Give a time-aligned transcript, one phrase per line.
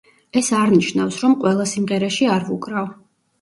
[0.39, 2.91] ეს არ ნიშნავს, რომ ყველა სიმღერაში არ ვუკრავ.